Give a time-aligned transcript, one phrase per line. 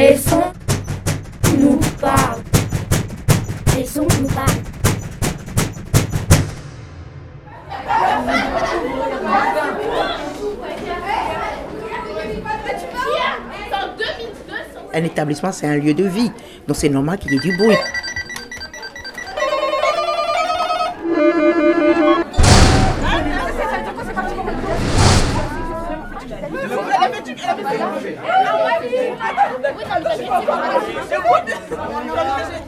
[0.00, 0.40] Les sons
[1.58, 2.40] nous parlent.
[3.76, 4.48] Les sons nous parlent.
[14.94, 16.32] Un établissement, c'est un lieu de vie.
[16.66, 17.76] Donc c'est normal qu'il y ait du bruit.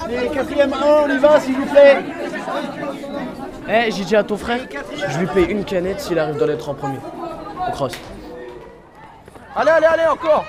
[0.08, 1.98] Les quatrième 1, on y va s'il vous plaît.
[3.68, 4.60] Eh, j'ai dit à ton frère,
[5.08, 6.98] je lui paye une canette s'il arrive dans les trois premiers.
[7.68, 7.92] Au cross.
[9.54, 10.44] Allez, allez, allez, encore.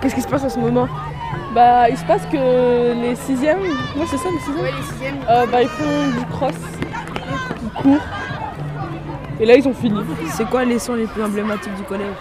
[0.00, 0.88] Qu'est-ce qui se passe à ce moment?
[1.54, 3.60] Bah, il se passe que les sixièmes,
[3.96, 4.62] moi c'est ça les sixièmes?
[4.62, 5.18] Ouais, les sixièmes.
[5.28, 6.54] Euh, Bah, ils font du cross,
[7.62, 8.00] ils courent.
[9.40, 9.98] Et là, ils ont fini.
[10.32, 12.14] C'est quoi les sons les plus emblématiques du collège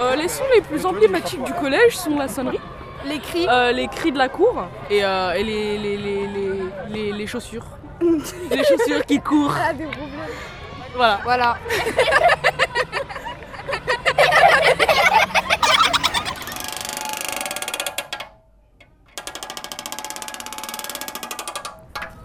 [0.00, 2.58] Euh, les sons les plus emblématiques du collège sont la sonnerie,
[3.06, 3.46] Les cris.
[3.48, 6.52] euh, les cris de la cour et, euh, et les, les, les, les,
[6.88, 7.66] les- les chaussures.
[8.00, 9.54] les chaussures qui courent.
[9.62, 9.96] Ah, des bleus.
[10.96, 11.20] Voilà.
[11.24, 11.56] Voilà.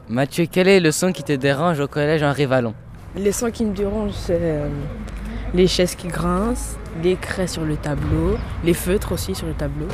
[0.07, 2.73] Mathieu, quel est le son qui te dérange au collège en Rivalon?
[3.17, 4.67] Les sons qui me dérangent, c'est euh,
[5.53, 9.87] les chaises qui grincent, les craies sur le tableau, les feutres aussi sur le tableau.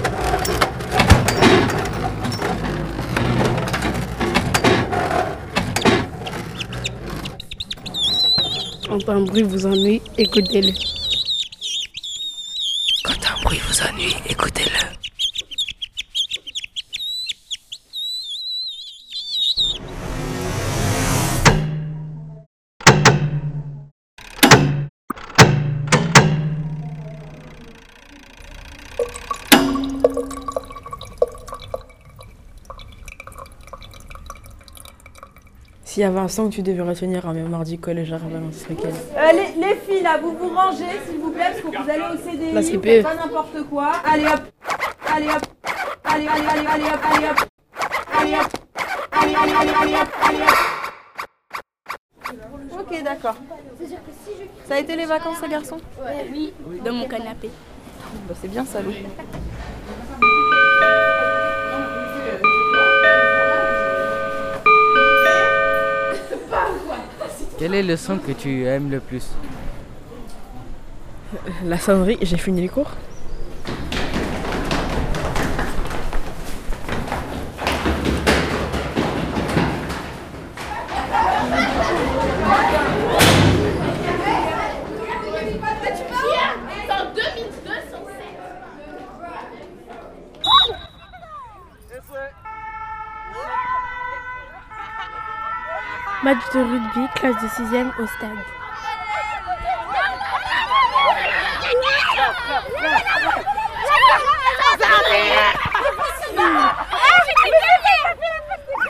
[8.88, 10.74] Quand un bruit vous ennuie, écoutez-le.
[13.04, 15.01] Quand un bruit vous ennuie, écoutez-le.
[35.92, 38.50] S'il y avait un son que tu devais retenir en mémoire du collège à Ravalon,
[38.54, 41.60] ce serait quel Euh, les, les filles, là, vous vous rangez, s'il vous plaît, parce
[41.60, 43.04] que vous allez au CDI, La CPE.
[43.04, 43.92] pas n'importe quoi.
[44.10, 44.40] Allez hop,
[45.14, 45.46] allez hop,
[46.06, 47.40] allez, allez, allez, allez hop, allez hop,
[48.22, 48.48] allez hop,
[49.12, 50.56] allez, allez, allez, allez hop, allez hop.
[52.80, 53.36] Ok, d'accord.
[54.70, 55.76] Ça a été les vacances, ça, garçon
[56.34, 56.54] Oui,
[56.86, 57.50] dans mon canapé.
[58.30, 58.92] Bah, c'est bien ça, Lou.
[67.62, 69.24] Quel est le son que tu aimes le plus?
[71.64, 72.90] La sonnerie, j'ai fini les cours.
[96.24, 98.30] Match de rugby, classe de 6ème au stade.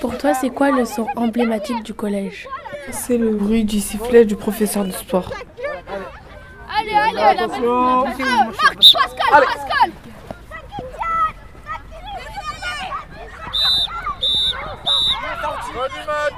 [0.02, 2.48] Pour toi, c'est quoi le son emblématique du collège
[2.92, 5.32] C'est le bruit du sifflet du professeur de sport.
[6.78, 7.40] Allez, allez, allez.
[7.40, 8.06] Attention.
[8.06, 9.92] Ah, Marc, Pascal, Pascal.
[15.74, 16.34] Fin du match.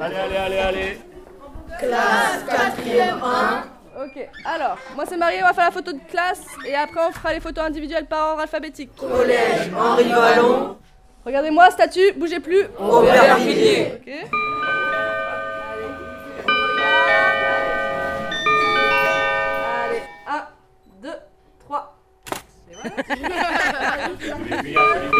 [0.00, 0.98] Allez, allez, allez, allez.
[4.00, 7.10] Ok, alors, moi c'est Marie, on va faire la photo de classe et après on
[7.10, 8.94] fera les photos individuelles par ordre alphabétique.
[8.96, 10.76] Collège Henri Vallon,
[11.24, 12.64] Regardez-moi, statut, bougez plus.
[12.78, 14.00] Aubervilliers.
[14.00, 14.30] Ok.
[24.20, 25.17] Maybe I already